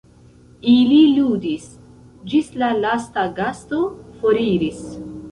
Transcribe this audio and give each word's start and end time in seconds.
Ili 0.69 0.95
ludis, 1.17 1.67
ĝis 2.31 2.49
la 2.61 2.69
lasta 2.85 3.25
gasto 3.41 3.83
foriris. 4.23 4.81